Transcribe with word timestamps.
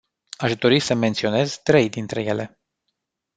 Aș 0.37 0.55
dori 0.55 0.79
să 0.79 0.93
menționez 0.93 1.55
trei 1.57 1.89
dintre 1.89 2.21
ele. 2.23 2.61